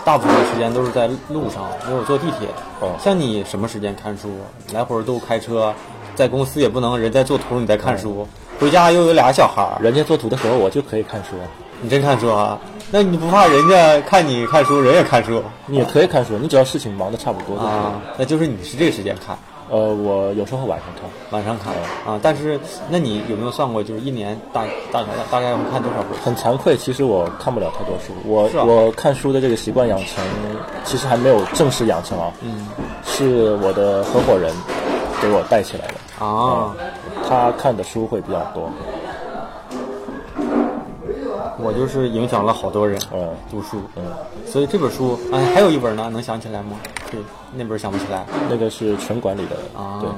[0.05, 2.49] 大部分时间都是在路上，因为我坐地铁。
[2.81, 4.29] 哦像你什么时间看书？
[4.73, 5.73] 来回都开车，
[6.15, 8.27] 在公司也不能人在做图你在看书，
[8.61, 11.31] 回家又有俩小孩儿，人家做图的时候，我就可以看书，
[11.85, 12.59] 你真看书啊？
[12.91, 17.69] 那你不怕人家看你看书，人也看书你也可以看书，你只要事情忙得差不多就可以。
[17.69, 17.93] 啊？
[18.17, 19.37] 那就是你是这个时间看。
[19.69, 21.75] 呃，我有时候晚上看，晚上看
[22.07, 26.19] 啊，但是那你有没有算过，就是一年大大概大概会看多少本？
[26.23, 28.15] 很惭愧，其实我看不了太多书。
[28.25, 30.25] 我、啊我看书的这个习惯养成，
[30.85, 32.33] 其实还没有正式养成啊。
[32.41, 32.67] 嗯
[33.05, 34.51] 是我的合伙人
[35.21, 36.25] 给我带起来的。
[36.25, 36.75] 啊，
[37.29, 38.71] 他看的书会比较多。
[41.65, 44.03] 我就是影响了好多人嗯读书，嗯，
[44.47, 46.77] 所以这本书，哎，还有一本呢，能想起来吗？
[47.11, 47.19] 对，
[47.55, 49.57] 那本想不起来那个是纯管理的。
[49.81, 49.99] 啊。
[50.03, 50.11] 对。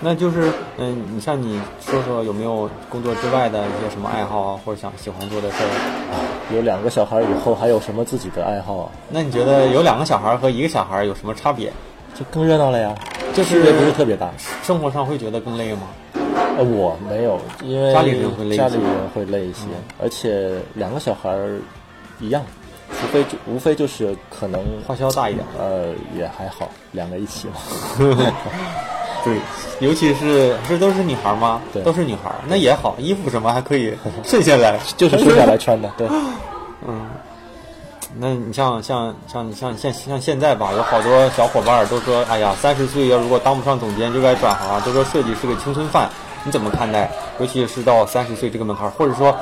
[0.00, 6.54] 那就是，嗯，你像你说说有没有工作之外的一些什么爱好啊，或者想喜欢做的事儿？
[6.54, 8.88] 有两个小孩以后，还有什么自己的爱好啊？
[9.10, 11.72] 那你觉得有两个小孩和一个小孩有什么差别？
[12.14, 12.94] 就更热闹了呀，
[13.34, 14.30] 就是不是特别大。
[14.62, 15.80] 生活上会觉得更累吗？
[16.58, 19.60] 呃，我没有，因为家里人会累一些嗯家里人会累一些，
[20.02, 21.58] 而且两个小孩儿
[22.20, 22.42] 一样，
[23.00, 25.46] 除非就无非就是可能花销大一点。
[25.58, 27.54] 呃也还好，两个一起嘛。
[29.24, 29.36] 对，
[29.80, 31.60] 尤其是这都是女孩吗？
[31.72, 33.92] 对都是女孩，那也好，衣服什么还可以
[34.24, 36.08] 剩下来， 就是剩下来穿的，对，
[36.86, 37.06] 嗯
[38.20, 46.08] 那你像像像像像像现在吧，有好多小伙伴儿都说，哎呀，三十岁要如果当不上总监就该转行，都说设计是个青春饭，
[46.44, 47.10] 你怎么看待？
[47.40, 49.36] 尤其是到三十岁这个门槛，或者说，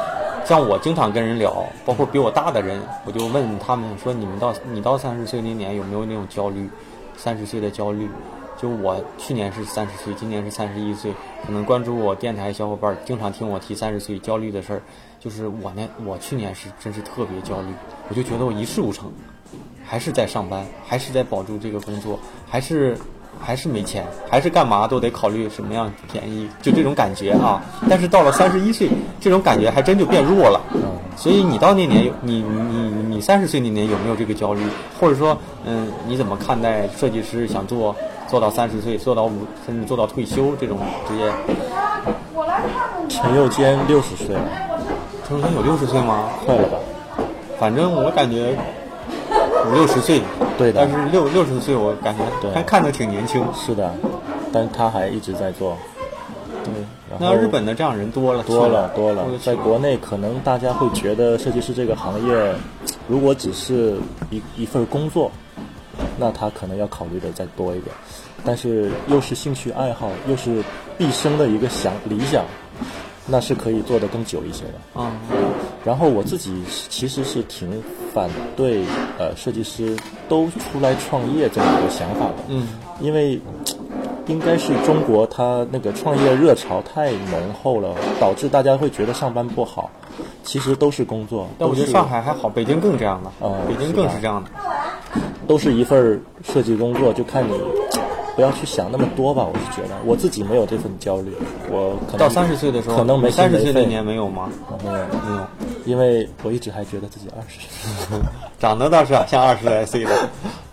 [0.45, 6.69] 像我经常跟人聊，包括比我大的人，我就问他们说，你们到你到三十岁那年有没有那种焦虑？
[7.17, 8.09] 三十岁的焦虑？
[8.59, 11.13] 就我去年是三十岁，今年是三十一岁，
[11.45, 14.83] 可能关注我电台小伙伴儿经常听我提三十岁焦虑的事儿，
[15.21, 17.69] 就是我呢，我去年是真是特别焦虑，
[18.09, 19.13] 我就觉得我一事无成，
[19.85, 22.97] 还是在上班，还是在保住这个工作，还是
[23.41, 27.63] 还是没钱，还是干嘛都得考虑什么样便宜，就这种感觉啊。
[27.89, 28.89] 但是到了三十一岁，
[29.21, 30.61] 这种感觉还真就变弱了。
[31.17, 34.61] 所以你到那年有你你你三十岁那年有没有这个焦虑？
[35.01, 37.95] 或者说，嗯，你怎么看待设计师想做
[38.29, 41.33] 做到三十岁，做到五甚至做到退休这种职业？
[43.09, 44.43] 陈佑坚六十岁了，
[45.27, 46.29] 陈生有六十岁吗？
[46.45, 46.79] 快了吧？
[47.59, 48.55] 反正我感觉
[49.67, 50.21] 五六十岁，
[50.59, 50.87] 对的。
[50.87, 52.51] 但是六六十岁我感觉对。
[52.53, 53.45] 还看着挺年轻。
[53.55, 53.95] 是的，
[54.53, 55.77] 但他还一直在做，
[56.65, 56.73] 对，
[57.11, 59.27] 然后那日本的这样人多了，多了多了。
[59.43, 62.55] 在国内可能大家会觉得设计师这个行业，
[63.09, 63.97] 如果只是
[64.31, 65.31] 一一份工作，
[66.19, 67.95] 那他可能要考虑的再多一点，
[68.45, 70.63] 但是又是兴趣爱好，又是
[70.97, 72.45] 毕生的一个想理想，
[73.27, 75.01] 那是可以做得更久一些的。
[75.01, 75.13] 啊，
[75.87, 76.53] 然后我自己
[76.91, 77.81] 其实是挺
[78.13, 78.83] 反对
[79.19, 79.97] 呃设计师
[80.29, 82.67] 都出来创业这么一个想法的，嗯，
[83.01, 83.41] 因为
[84.27, 89.89] 应该是中国它那个创业热潮太浓厚了，导致大家会觉得上班不好，
[90.43, 91.47] 其实都是工作。
[91.57, 94.51] 但我觉得上海还好，北京更这样的，呃北京更是这样的。
[95.47, 97.53] 都是一份儿设计工作，就看你
[98.37, 99.45] 不要去想那么多吧。
[99.45, 101.33] 我是觉得我自己没有这份焦虑，
[101.69, 104.49] 我可能到三十岁的时候，可能没三十岁那年没有吗？
[104.85, 105.47] 没有，没有，
[105.87, 108.19] 因为我一直还觉得自己二十岁。
[108.61, 110.29] 长得倒是像二十来岁的。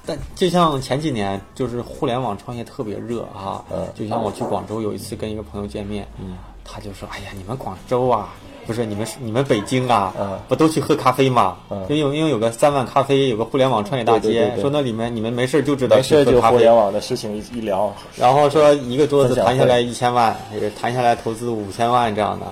[0.06, 3.64] 但就像前几年，就是互联网创业特别热啊。
[3.72, 8.34] 嗯就像我去广州有一次跟一个朋友见面，嗯，他就说：“哎呀，你们广州啊，
[8.66, 11.58] 不是你们是你们北京啊，嗯不都去喝咖啡吗？
[11.70, 22.46] 嗯因为有因为有个三万咖啡，有个互联网创业大街，对对对对说那里面你们没事就知道去没事就喝咖啡互联，网的事情一一聊，然后说一个桌子谈下来会一千万，也谈下来投资五千万这样的，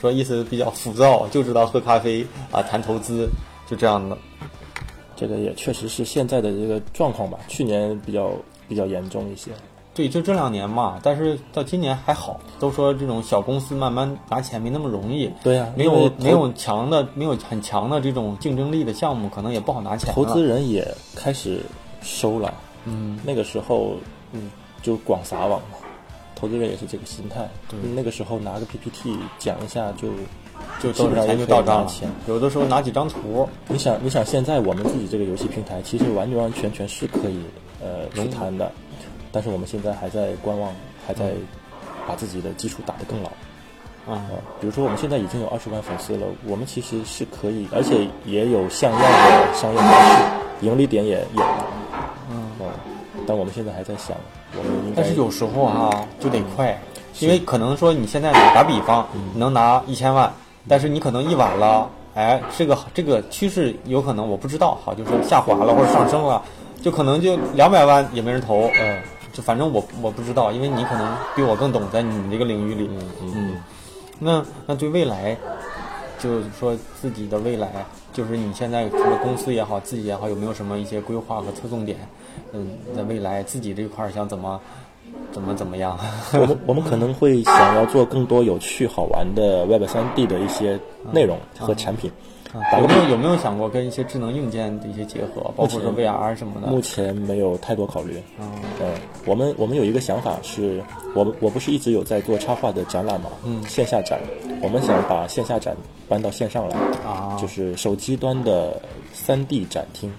[0.00, 3.28] 说意思比较浮躁，就知道喝咖啡啊，谈投资
[3.68, 4.16] 就这样的。
[5.16, 7.38] 这个也确实是现在的这个状况吧。
[7.46, 8.32] 去年比较
[8.66, 9.50] 比较严重一些，
[10.00, 15.30] 对，就这两年嘛，但是到今年还好，都说这种小公司慢慢拿钱没那么容易。
[15.42, 20.12] 对呀没有没有强的，没有很强的这种竞争力的项目，可能也不好拿钱。
[20.14, 21.60] 投资人也开始
[22.00, 22.54] 收了。
[22.84, 23.94] 嗯，那个时候，
[24.32, 24.50] 嗯，
[24.82, 25.76] 就广撒网嘛，
[26.34, 27.46] 投资人也是这个心态。
[27.94, 30.08] 那个时候拿个 PPT 讲一下就，
[30.80, 31.92] 就基本上就就到账了。
[32.26, 37.38] 有的时候拿几张图，你想，你想现在我们自己这个游戏平台，其实完完全全是可以
[37.82, 38.72] 呃去谈的，
[39.32, 40.72] 但是我们现在还在观望，
[41.06, 41.32] 还在
[42.06, 43.28] 把自己的基础打得更牢。
[44.08, 51.42] 啊、啊，比如说我们现在已经有二十万粉丝了，我们其实是可以，而且也有像样的商业模式，盈利点也有。
[52.30, 52.50] 嗯，
[53.26, 54.16] 但我们现在还在想，
[54.56, 56.76] 我们应该但是有时候啊，就得快，
[57.20, 60.32] 因为可能说你现在打比方，你能拿一千万，
[60.66, 66.42] 但是你可能一晚了，哎，这个这个趋势有可能我不知道，好，就是下滑了或者上升了，
[66.82, 68.98] 就可能就两百万也没人投，嗯，
[69.32, 72.90] 就反正我我不知道，因为你可能比我更懂在你这个领域里，
[73.22, 73.54] 嗯嗯，
[74.18, 75.36] 那那对未来，
[76.18, 81.98] 就是说自己的未来，就是你现在除了公司也好，自己也好，有没有什么一些规划和侧重点？
[82.52, 84.60] 嗯，在未来自己这块儿想怎么
[85.32, 85.98] 怎么怎么样？
[86.32, 90.78] 我们我们可能会想要做更多有趣好玩的 Web 三 D 的一些
[91.12, 92.10] 内容和产品。
[92.80, 96.66] 有没有有没有想过跟一些智能硬件的一些结合，包括说 VR 什么的？
[96.66, 98.20] 目前没有太多考虑。
[98.40, 98.92] 嗯呃，
[99.24, 100.82] 我们我们有一个想法是，
[101.14, 104.18] 我们我不是一直有在做插画的展览嘛，嗯线下展，
[104.62, 105.76] 我们想把线下展
[106.08, 108.82] 搬到线上来，啊就是手机端的
[109.12, 110.12] 三 D 展厅，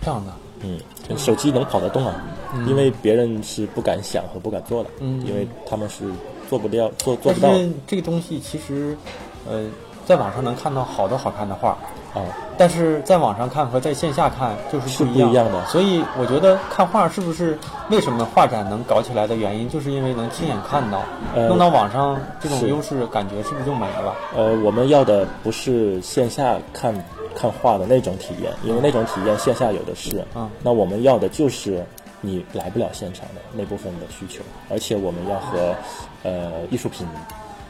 [0.00, 0.78] 这样的，嗯，
[1.18, 2.22] 手机能跑得动啊，
[2.68, 6.04] 因为别人是不敢想和不敢做的，嗯因为他们是
[6.48, 7.50] 做不掉做做不到
[7.86, 8.96] 这个东西其实，
[9.48, 9.66] 呃，
[10.08, 11.76] 在网上能看到好多好看的画，
[12.14, 12.24] 啊，
[12.56, 17.58] 但是在网上看和在线下看就是是不一样不一样的所以我觉得看画是不是
[17.90, 21.02] 为什么画展能搞起来的原因，就是因为能亲眼看到，
[21.34, 24.14] 呃弄到网上这种优势感觉是不是就没了？
[24.34, 26.94] 呃，我们要的不是线下看
[27.34, 30.24] 看画的那种体验，因为那种体验线下有的是。
[30.34, 31.84] 嗯那我们要的就是
[32.22, 35.74] 你来不了现场的那部分的需求，而且我们要和
[36.22, 37.06] 呃艺术品、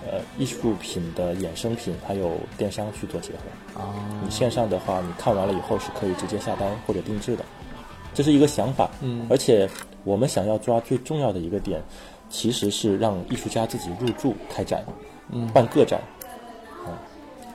[0.07, 3.81] 呃艺术品的衍生品还有电商去做结合。
[3.81, 7.45] 啊，你线上的话，你看完了以后是可以直接下单或者定制的，
[8.15, 8.91] 这是一个想法。
[9.01, 9.27] 嗯。
[9.29, 9.69] 而且
[10.05, 11.83] 我们想要抓最重要的一个点，
[12.31, 14.85] 其实是让艺术家自己入驻开展，
[15.31, 15.47] 嗯。
[15.49, 16.01] 办个展，
[16.85, 16.97] 啊，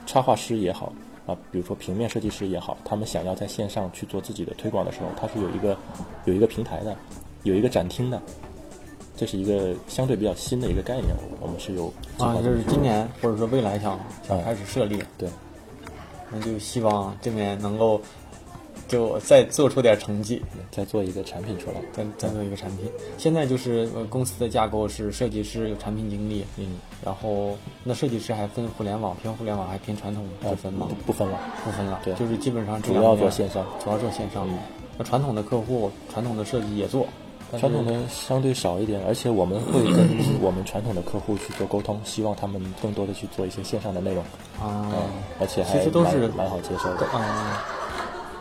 [0.06, 0.92] 插画师也好
[1.26, 5.76] 啊，比如说平面设计师也好，他们想要在线上去做自己的推广的时候，它是有一个
[6.26, 6.94] 有一个平台的，
[7.42, 8.20] 有一个展厅的，
[9.16, 15.28] 这是一个相对比较新的一个概念，我们是有啊，就是今年或者说未来想想啊开始设立，对。
[16.32, 18.00] 那就希望这边能够
[18.88, 20.42] 就再做出点成绩。
[20.72, 22.90] 再做一个产品出来，再再做一个产品。
[23.16, 31.12] 现在就是呃，公司的架构是设计师有产品经理，嗯，然后那设计师还分互联网偏互联网还偏传统不分吗不？
[31.12, 34.48] 分了，不分了，对就是基本上主要做线上，主要做线上。
[34.98, 37.06] 那传统的客户，传统的设计也做，
[37.58, 40.08] 传统的相对少一点，而且我们会跟
[40.40, 44.22] 我们传统的客户去做沟通，希望他们更多的去做一些线上的内容，
[44.60, 44.86] 啊，
[45.40, 47.06] 而且还其实都是蛮蛮好接受的。
[47.06, 47.64] 啊，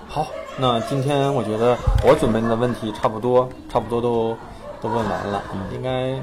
[0.08, 4.38] 好，那今天我觉得我准备的问题差不多，差不多都
[4.82, 6.16] 都问完了，应该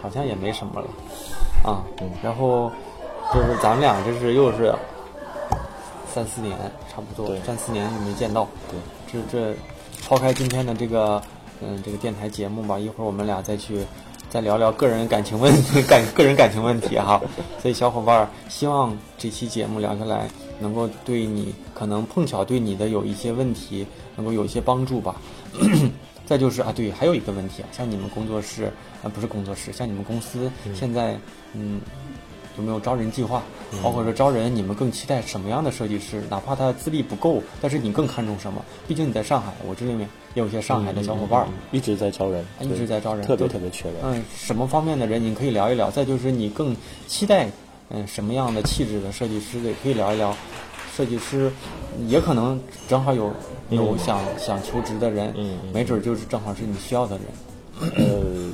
[0.00, 0.88] 好像也没什么了。
[1.62, 1.82] 啊。
[2.22, 2.70] 然后
[3.32, 4.74] 就是咱们俩这是又是
[6.12, 6.56] 三四年，
[6.92, 8.46] 差不多三四年也没见到。
[8.70, 8.78] 对，
[9.30, 9.56] 这这
[10.08, 11.20] 抛开今天的这个
[11.62, 13.84] 嗯这个电台节目吧，一会儿我们俩再去
[14.28, 15.52] 再聊聊个人感情问
[15.88, 17.20] 感个人感情问题哈。
[17.60, 20.28] 所以小伙伴儿希望这期节目聊下来，
[20.60, 25.16] 能够对你可能碰巧对你的有一些问题能够有一些帮助吧。
[26.26, 28.64] 再就是啊，对，还有一个问题啊，像你们工作室
[29.02, 31.18] 啊，不是工作室，像你们公司现在
[31.54, 31.80] 嗯
[32.58, 33.42] 有没有招人计划？
[33.82, 36.22] 包括说招人，你们更期待什么样的设计师？
[36.28, 38.62] 哪怕他资历不够，但是你更看重什么？
[38.86, 43.96] 毕竟你在上海，我这里面也有一些上海的小伙伴一直在招人，一直在招人特别特别缺人。
[44.02, 45.90] 嗯，什么方面的人，你可以聊一聊。
[45.90, 47.48] 再就是你更期待，
[47.90, 50.34] 嗯，什么样的气质的设计师，也可以聊一聊。
[50.96, 51.52] 设计师
[52.08, 53.32] 也可能正好有
[53.70, 55.32] 有想、想求职的人，
[55.72, 57.26] 没准儿就是正好是你需要的人。
[57.94, 58.50] 呃，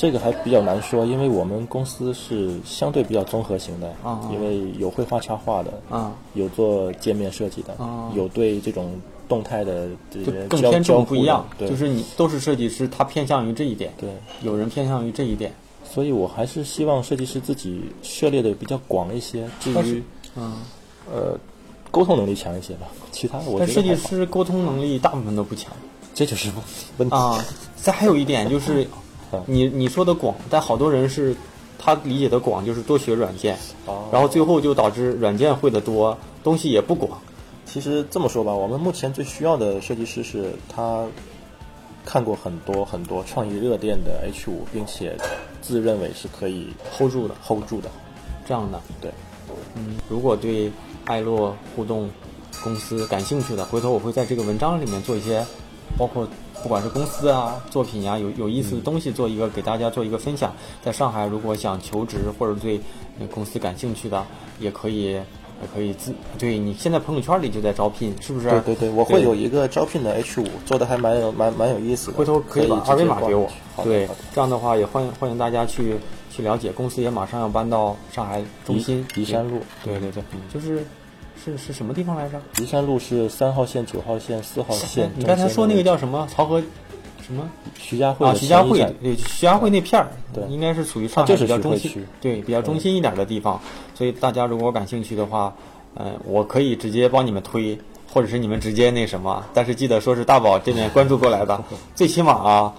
[0.00, 8.10] 这个还比较难说，因为我们公司是相对比较综合型的，啊因为有绘画插画的，啊，有做界面设计的，啊。
[8.16, 8.98] 有对这种
[9.28, 14.08] 动态的这就些交更偏重不一样，对，就是你都是设计师，他偏向于这一点，对，
[14.40, 15.52] 有人偏向于这一点，
[15.84, 20.02] 所以我还是希望设计师自己涉猎的比较广一些，至于
[20.34, 20.62] 嗯，
[21.12, 21.38] 呃
[21.90, 25.70] 沟通能力强一些吧，其他的我但设计师沟通能力大部分都不强。
[26.14, 26.50] 这就是
[26.96, 27.14] 问题。
[27.14, 27.38] 啊。
[27.76, 28.99] 再还有一点就是啊，
[29.46, 31.34] 你你说的广，但好多人是
[31.78, 33.56] 他理解的广就是多学软件，
[33.86, 37.20] 哦然后最后就导致软件会的多，东西也不广。
[37.64, 41.06] 其实这么说吧，我们目前最需要的设计师是他
[42.04, 45.16] 看过很多很多创意热点的 H 五，并且
[45.62, 47.88] 自认为是可以 hold 住的 hold 住的。
[48.46, 49.12] 这样的，对，
[49.76, 50.72] 嗯，如果对
[51.04, 52.10] 爱洛互动
[52.64, 55.46] 公司感兴趣的，回头我会在这个文章里面做一些，
[55.96, 56.26] 包括
[56.62, 60.52] 不管是公司啊、作品呀、有有意思的东西，做一个给大家做一个分享。
[60.82, 62.80] 在上海，如果想求职或者对
[63.18, 64.24] 呃公司感兴趣的，
[64.58, 65.24] 也可以也
[65.74, 68.48] 可以自对你现在朋友圈里就在招聘，是不是？
[68.50, 72.16] 对对对，我会有一个招聘的 H 五，做的还蛮有蛮蛮有意思的。
[72.16, 73.48] 回头可以把二维码给我。
[73.82, 75.96] 对，这样的话也欢迎欢迎大家去
[76.30, 76.70] 去了解。
[76.70, 79.60] 公司也马上要搬到上海中心宜宜山路。
[79.82, 80.84] 对对对，就是
[81.42, 82.40] 是是什么地方来着？
[82.60, 85.10] 宜山路是三号线、九号线、四号线。
[85.16, 86.28] 你刚才说那个叫叫什么？
[86.34, 86.60] 漕河
[87.26, 87.42] 什么？
[87.42, 93.60] 啊，徐家汇啊徐家汇前一站对徐家汇那片儿，对应该是属于上海就是比较中心对，比较中心一点的地方。
[93.94, 95.54] 所以大家如果感兴趣的话，
[95.96, 97.78] 嗯，我可以直接帮你们推，
[98.12, 101.62] 或者是你们直接那什么，但是记得说是大宝这边关注过来的，
[101.94, 102.74] 最起码啊，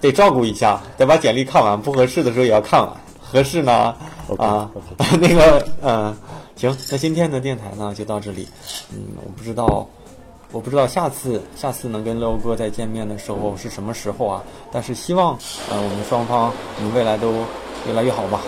[0.00, 2.90] 得照顾一下，得把简历看完，不合适的时候也要看完，
[3.20, 3.94] 合适呢
[4.38, 4.70] 啊
[5.20, 6.16] 那个嗯、
[6.56, 8.48] 行，那今天的电台呢就到这里，
[8.92, 9.86] 嗯，我不知道。
[10.52, 14.42] 我不知道下次下次能跟六哥再见面的时候是什么时候啊？
[14.70, 15.36] 但是希望
[15.68, 17.32] 呃我们双方我们未来都
[17.86, 18.40] 越来越好吧。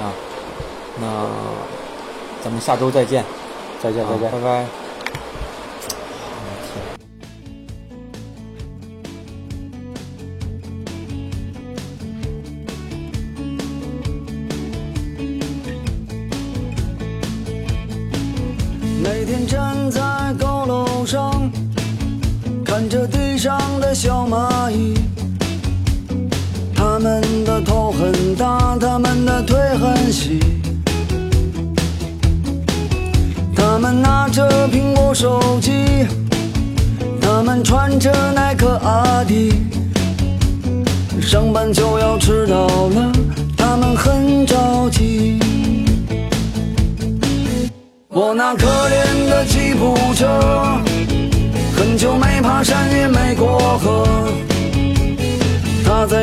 [0.00, 0.12] 啊，
[1.00, 1.26] 那
[2.42, 3.24] 咱们下周再见，
[3.80, 4.32] 再见再见啊。
[4.32, 4.85] 拜拜。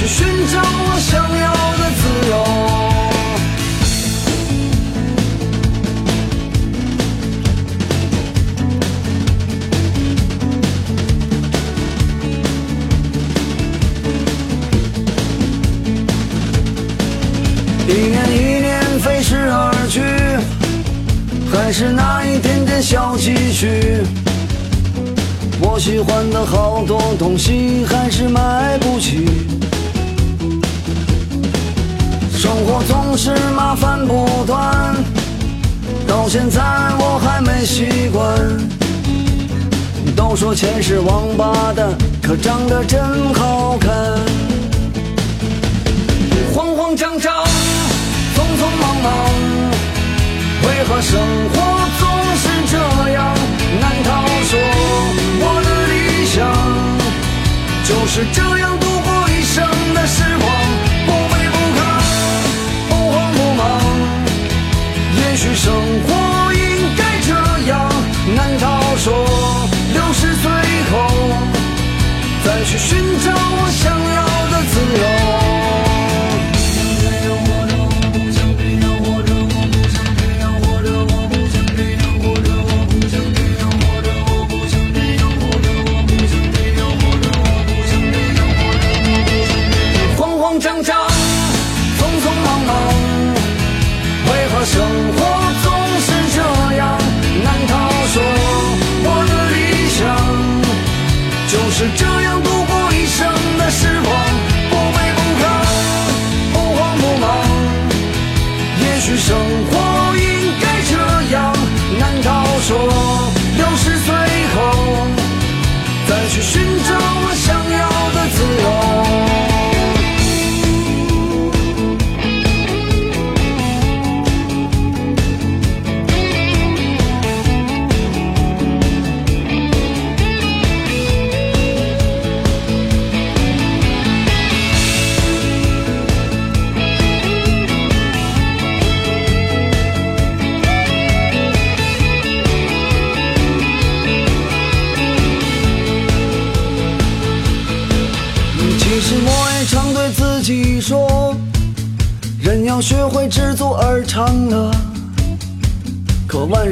[0.00, 2.32] 去寻找我想要的自由？
[17.86, 20.00] 一年一年飞逝而去，
[21.52, 24.02] 还是那一点点小积蓄。
[25.60, 29.28] 我喜欢的好多东西还是买不起。
[32.60, 34.94] 生活总是麻烦不断，
[36.06, 36.60] 到现在
[36.98, 38.36] 我还没习惯。
[40.14, 41.88] 都说钱是王八蛋，
[42.22, 43.00] 可长得真
[43.32, 43.90] 好看。
[46.52, 47.32] 慌慌张张，
[48.34, 49.10] 匆匆忙忙，
[50.64, 51.18] 为何生
[51.54, 51.56] 活
[51.98, 52.06] 总
[52.36, 52.76] 是这
[53.12, 53.34] 样？
[53.80, 54.60] 难道说
[55.40, 56.36] 我的理想
[57.88, 58.78] 就是这样
[72.70, 74.29] 去寻找我想要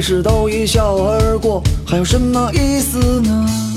[0.09, 3.68] 事都一笑而过，还有什么意思呢？